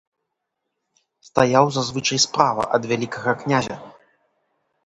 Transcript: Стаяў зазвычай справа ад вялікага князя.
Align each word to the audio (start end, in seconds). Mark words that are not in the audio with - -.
Стаяў 1.27 1.65
зазвычай 1.77 2.19
справа 2.25 2.63
ад 2.79 2.83
вялікага 2.93 3.31
князя. 3.43 3.75